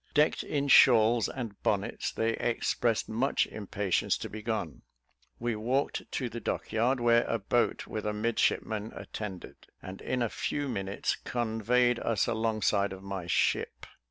Decked 0.15 0.41
in 0.41 0.67
shawls 0.67 1.29
and 1.29 1.61
bonnets, 1.61 2.11
they 2.11 2.31
expressed 2.31 3.07
much 3.07 3.45
impatience 3.45 4.17
to 4.17 4.31
be 4.31 4.41
gone. 4.41 4.81
We 5.37 5.55
walked 5.55 6.11
to 6.13 6.27
the 6.27 6.39
dock 6.39 6.71
yard, 6.71 6.99
where 6.99 7.23
a 7.25 7.37
boat 7.37 7.85
with 7.85 8.07
a 8.07 8.11
midshipman 8.11 8.93
attended, 8.95 9.67
and 9.79 10.01
in 10.01 10.23
a 10.23 10.27
few 10.29 10.67
minutes 10.67 11.15
conveyed 11.17 11.99
us 11.99 12.25
alongside 12.25 12.93
of 12.93 13.03
my 13.03 13.27
ship. 13.27 13.85